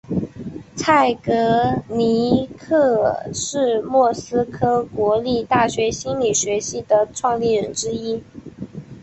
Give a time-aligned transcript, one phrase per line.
[0.75, 8.23] 蔡格尼克是莫斯科国立大学心理学系的创立人之一。